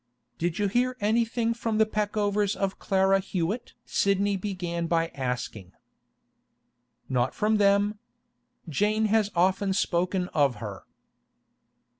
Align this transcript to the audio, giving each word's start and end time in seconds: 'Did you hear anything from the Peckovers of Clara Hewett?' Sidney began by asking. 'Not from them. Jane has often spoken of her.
'Did 0.39 0.57
you 0.57 0.67
hear 0.67 0.97
anything 0.99 1.53
from 1.53 1.77
the 1.77 1.85
Peckovers 1.85 2.55
of 2.55 2.79
Clara 2.79 3.19
Hewett?' 3.19 3.73
Sidney 3.85 4.35
began 4.35 4.87
by 4.87 5.09
asking. 5.09 5.73
'Not 7.07 7.35
from 7.35 7.57
them. 7.57 7.99
Jane 8.67 9.05
has 9.13 9.29
often 9.35 9.73
spoken 9.73 10.27
of 10.29 10.55
her. 10.55 10.85